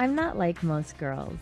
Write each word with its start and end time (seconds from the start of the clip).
I'm 0.00 0.14
not 0.14 0.38
like 0.38 0.62
most 0.62 0.96
girls. 0.96 1.36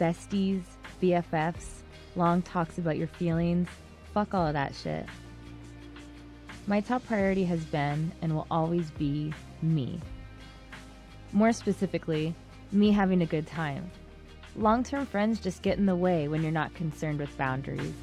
Besties, 0.00 0.62
BFFs, 1.00 1.82
long 2.16 2.42
talks 2.42 2.78
about 2.78 2.96
your 2.96 3.06
feelings, 3.06 3.68
fuck 4.12 4.34
all 4.34 4.48
of 4.48 4.54
that 4.54 4.74
shit. 4.74 5.06
My 6.66 6.80
top 6.80 7.06
priority 7.06 7.44
has 7.44 7.64
been 7.66 8.10
and 8.20 8.34
will 8.34 8.48
always 8.50 8.90
be 8.90 9.32
me. 9.62 10.00
More 11.30 11.52
specifically, 11.52 12.34
me 12.72 12.90
having 12.90 13.22
a 13.22 13.26
good 13.26 13.46
time. 13.46 13.92
Long 14.56 14.82
term 14.82 15.06
friends 15.06 15.38
just 15.38 15.62
get 15.62 15.78
in 15.78 15.86
the 15.86 15.94
way 15.94 16.26
when 16.26 16.42
you're 16.42 16.50
not 16.50 16.74
concerned 16.74 17.20
with 17.20 17.38
boundaries. 17.38 17.94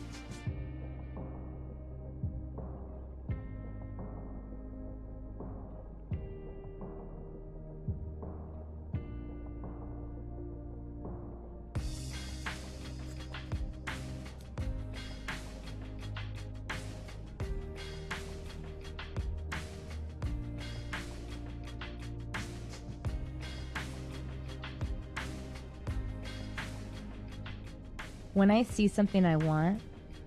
When 28.33 28.49
I 28.49 28.63
see 28.63 28.87
something 28.87 29.25
I 29.25 29.37
want, 29.37 29.79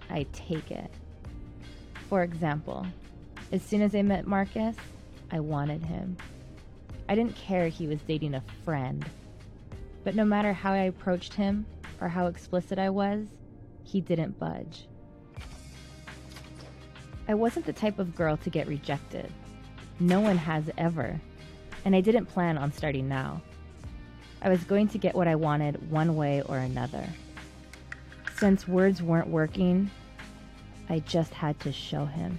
I 0.09 0.27
take 0.33 0.71
it. 0.71 0.91
For 2.09 2.23
example, 2.23 2.87
as 3.51 3.63
soon 3.63 3.83
as 3.83 3.97
I 3.97 4.03
met 4.03 4.29
Marcus, 4.29 4.77
I 5.33 5.41
wanted 5.41 5.83
him. 5.83 6.17
I 7.09 7.17
didn't 7.17 7.35
care 7.35 7.67
he 7.67 7.89
was 7.89 8.01
dating 8.03 8.35
a 8.35 8.45
friend. 8.65 9.05
But 10.05 10.15
no 10.15 10.25
matter 10.25 10.53
how 10.53 10.73
I 10.73 10.85
approached 10.85 11.35
him 11.35 11.67
or 12.01 12.09
how 12.09 12.27
explicit 12.27 12.79
I 12.79 12.91
was, 12.91 13.27
he 13.83 14.01
didn't 14.01 14.39
budge. 14.39 14.87
I 17.27 17.35
wasn't 17.35 17.67
the 17.67 17.73
type 17.73 17.99
of 17.99 18.15
girl 18.15 18.37
to 18.37 18.51
get 18.51 18.69
rejected. 18.69 19.33
No 19.99 20.21
one 20.21 20.39
has 20.39 20.71
ever. 20.79 21.21
And 21.85 21.97
I 21.97 22.01
didn't 22.01 22.27
plan 22.27 22.57
on 22.57 22.73
starting 22.73 23.09
now. 23.09 23.43
I 24.43 24.49
was 24.49 24.63
going 24.63 24.87
to 24.89 24.99
get 24.99 25.17
what 25.17 25.27
I 25.27 25.35
wanted 25.35 25.91
one 25.91 26.15
way 26.15 26.43
or 26.43 26.59
another. 26.59 27.09
Since 28.39 28.69
words 28.69 29.03
weren't 29.03 29.29
working, 29.29 29.91
I 30.91 30.99
just 30.99 31.33
had 31.33 31.59
to 31.61 31.73
show 31.73 32.05
him. 32.05 32.39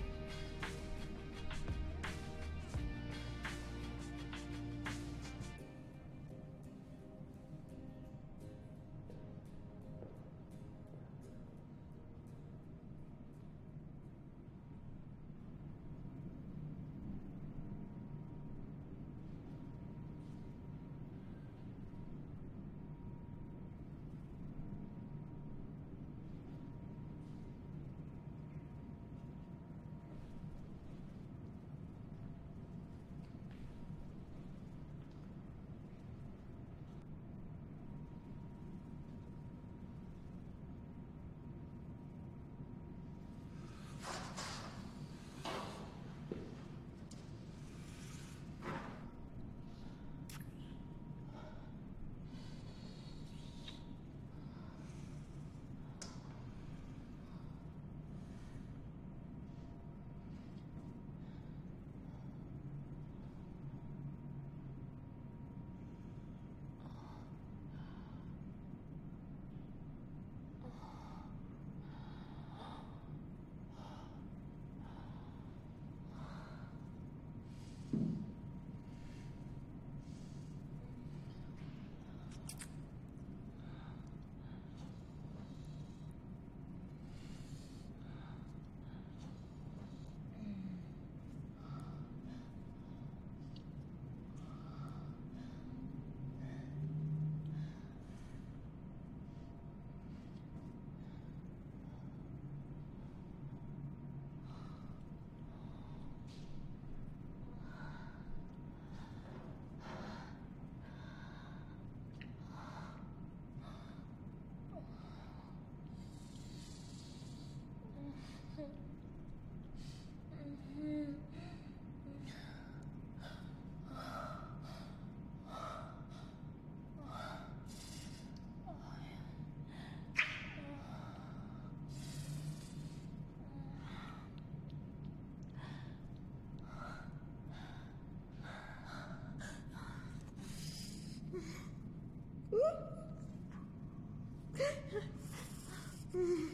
Mm-hmm. 146.18 146.44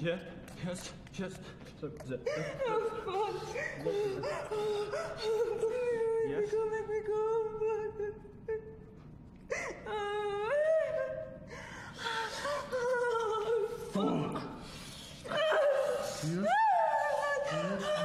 Yeah, 0.00 0.16
yes, 0.64 0.92
yes. 1.18 1.32
Look, 1.82 1.98
the, 2.06 2.20
Yes. 6.28 6.52
Let 17.50 17.80
me 17.80 17.97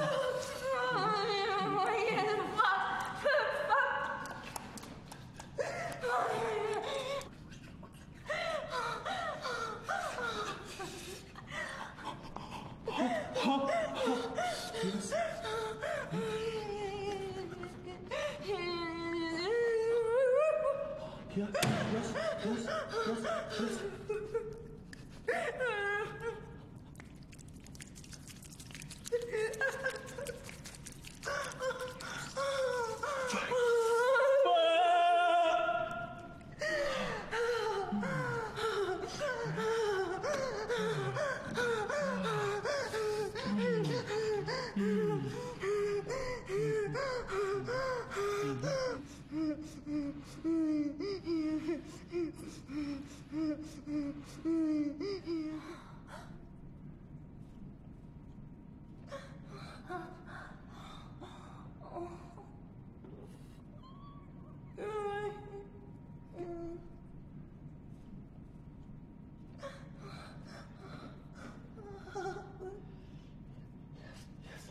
go. 21.35 21.41
Yeah, 21.41 21.47
yes, 21.94 22.13
yes, 22.45 22.68
yes, 22.95 23.19
yes. 23.57 23.80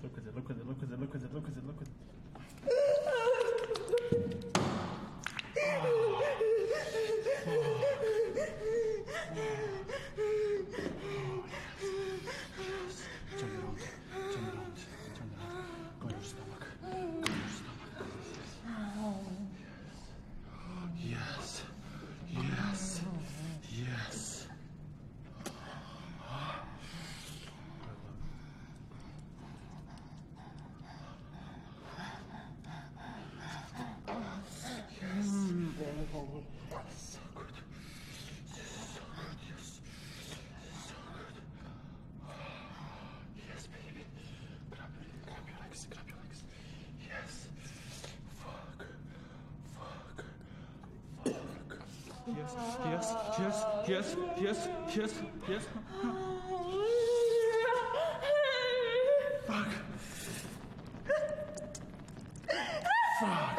Look 0.03 0.19
at 0.19 0.25
it, 0.27 0.35
look 0.35 0.51
at 0.51 0.57
it, 0.57 0.67
look 0.67 0.83
at 0.83 0.91
it, 0.91 1.01
look 1.01 1.15
at 1.15 1.23
it, 1.23 1.33
look 1.33 1.45
at 1.47 1.57
it, 1.57 1.65
look 1.65 1.81
at 1.81 1.87
it. 1.87 1.89
Turn 13.39 13.49
it 13.49 13.65
on, 13.65 13.77
turn 14.13 14.45
it 14.45 14.57
on, 14.59 14.73
turn 14.75 15.29
it 15.29 15.39
on. 15.41 15.51
Go 16.01 16.07
to 16.09 16.15
your 16.15 16.25
stomach. 16.25 16.65
Go 16.83 16.89
to 16.91 17.33
your 17.33 17.49
stomach. 17.49 17.93
Yes, 20.99 21.63
yes, 22.31 23.01
yes. 23.71 24.47
So 36.13 36.79
good. 37.35 37.57
So 38.55 39.03
good, 39.17 39.39
yes. 39.49 39.67
So 40.87 40.97
good. 41.15 41.37
Yes, 43.37 43.63
baby. 43.67 44.03
Grab 44.71 44.93
grab 45.27 45.45
your 45.49 45.59
legs, 45.63 45.81
grab 45.91 46.07
your 46.09 46.19
legs. 46.23 46.41
Yes. 47.09 47.33
Fuck. 48.43 48.79
Fuck. 49.79 50.19
Fuck. 51.25 51.81
Yes, 52.27 52.53
yes, 52.87 53.07
yes, 53.39 53.57
yes, 53.89 54.09
yes, 54.39 54.69
yes, 54.97 55.13
yes. 55.49 55.65
Fuck. 59.47 59.71
Fuck. 63.21 63.59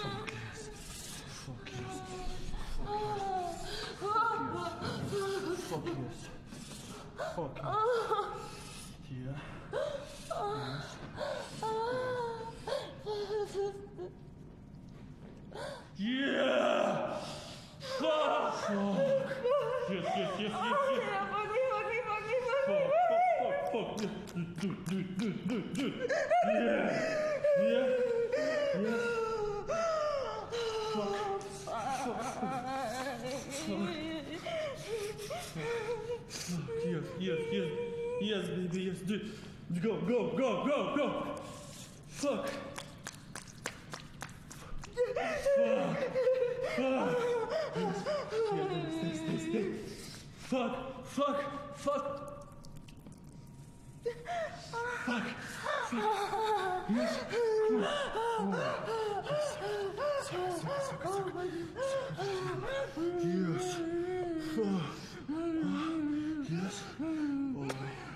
Fuck 0.00 0.28
yes. 0.32 0.60
Fuck 1.46 1.66
yes. 1.66 1.94
Fuck 5.68 5.86
yes. 5.86 6.18
Fuck 7.36 7.56
yes. 7.56 7.74
Yeah. 9.10 9.36
Yeah! 15.96 17.20
Fuck! 17.98 18.54
Fuck! 18.54 19.30
Yes, 19.90 20.06
yes, 20.16 20.30
yes, 20.38 20.40
yes, 20.40 20.50
yes. 20.50 21.04
Fuck, 22.66 22.84
fuck, 23.08 23.24
fuck, 23.42 23.56
fuck. 23.72 23.96
Do, 24.00 24.06
do, 24.60 24.68
do, 24.88 24.98
do, 25.18 25.28
do, 25.46 25.56
do. 25.74 25.86
Yeah! 26.46 26.88
Yeah! 27.60 27.88
Yeah! 28.80 29.08
Yes, 36.84 37.04
yes, 37.18 37.38
yes. 37.52 37.68
Yes, 38.20 38.48
baby, 38.48 38.80
yes. 38.82 38.98
Do. 39.06 39.20
Go, 39.82 40.00
go, 40.00 40.30
go, 40.36 40.64
go, 40.66 40.96
go. 40.96 41.06
Fuck. 42.08 42.48
Fuck. 45.56 45.96
Fuck. 46.76 47.10
Yes. 47.76 47.96
Yes, 48.56 48.76
stay, 48.96 49.14
stay, 49.14 49.38
stay. 49.50 49.64
Fuck, 50.38 50.74
fuck, 51.06 51.38
fuck. 51.76 52.04
Fuck. 55.06 55.26
Fuck. 55.26 55.26
Yes. 56.90 57.14
Oh 57.62 57.72
my, 57.72 58.66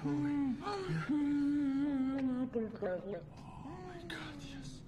oh 0.04 0.08
my. 0.08 0.34
Yeah. 0.94 1.24
Oh 2.56 2.83
my 2.94 3.00
God, 4.08 4.38
yes. 4.40 4.80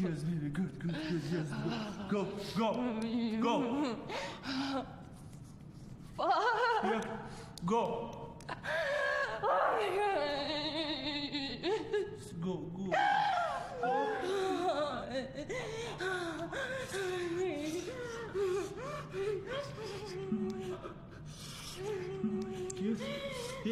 Yes, 0.00 0.22
baby, 0.22 0.48
good, 0.50 0.78
good, 0.78 0.92
good, 0.92 1.22
yes, 1.32 1.46
go, 2.10 2.26
go, 2.56 2.72
go, 3.40 3.40
go. 3.40 3.96
Yeah, 6.84 7.00
go. 7.64 7.78
Go, 8.10 8.17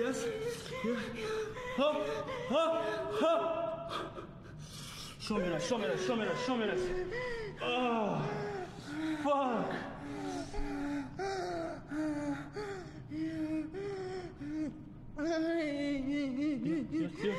yes, 0.06 0.24
hop. 1.76 2.06
Show 5.18 5.36
me 5.38 5.48
that, 5.48 5.62
show 5.62 5.78
me 5.78 5.86
that, 5.88 5.98
show 5.98 6.16
me 6.16 6.24
that, 6.26 6.38
show 6.46 6.56
me 6.56 6.66
that. 6.66 6.78
Oh, 7.62 8.22
fuck. 9.24 9.72
Show 15.16 15.24
me. 17.24 17.36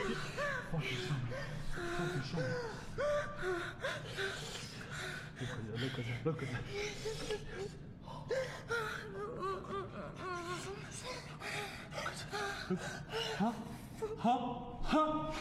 Fucking 1.98 2.24
show 2.30 2.38
me. 2.38 2.44
Look 5.40 5.52
at 5.52 5.56
that, 5.68 5.78
look 5.80 5.94
at 5.94 6.06
that, 6.06 6.20
look 6.26 6.40
at 6.44 6.50
that. 6.52 6.64
Huh? 12.68 13.54
Huh? 14.18 14.40
Huh? 14.84 15.32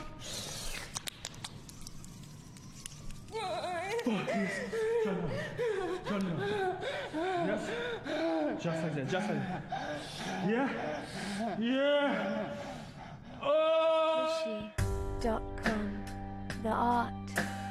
Fuck 4.04 4.26
yes. 4.28 4.52
Turn 6.06 6.22
around. 6.22 6.76
Yes. 7.14 7.62
Just 8.62 8.82
like 8.82 8.94
that. 8.94 9.08
Just 9.08 9.28
like 9.28 9.38
that. 9.48 9.62
Yeah. 10.48 10.68
Yeah. 11.58 12.48
Oh. 13.42 14.70
Tushy.com, 15.20 16.04
the 16.62 16.68
art 16.68 17.12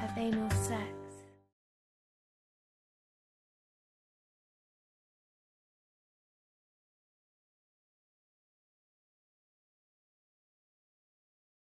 of 0.04 0.18
anal 0.18 0.50
sex. 0.52 0.95